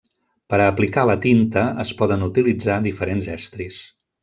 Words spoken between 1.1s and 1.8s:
tinta